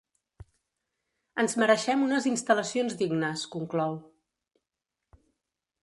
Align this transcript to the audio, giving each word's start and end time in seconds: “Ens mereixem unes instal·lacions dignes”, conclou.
“Ens 1.43 1.53
mereixem 1.63 2.01
unes 2.07 2.27
instal·lacions 2.31 2.97
dignes”, 3.03 3.45
conclou. 3.57 3.97